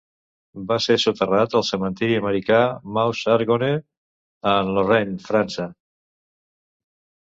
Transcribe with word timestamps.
Va 0.69 0.77
ser 0.85 0.95
soterrat 1.03 1.57
al 1.59 1.65
cementiri 1.67 2.17
americà 2.21 2.63
Meuse-Argonne 2.97 3.71
en 4.57 4.75
Lorraine, 4.81 5.19
França. 5.31 5.73